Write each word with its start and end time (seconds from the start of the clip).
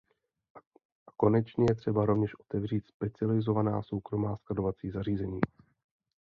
A 1.07 1.11
konečně 1.17 1.65
je 1.69 1.75
třeba 1.75 2.05
rovněž 2.05 2.39
otevřít 2.39 2.87
specializovaná 2.87 3.83
soukromá 3.83 4.37
skladovací 4.37 4.89
zařízení. 4.91 5.39